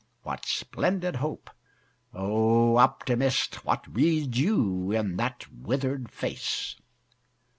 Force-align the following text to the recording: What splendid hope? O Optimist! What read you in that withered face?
What 0.23 0.45
splendid 0.47 1.17
hope? 1.17 1.51
O 2.11 2.77
Optimist! 2.77 3.63
What 3.65 3.85
read 3.95 4.35
you 4.35 4.91
in 4.91 5.15
that 5.17 5.45
withered 5.53 6.09
face? 6.09 6.75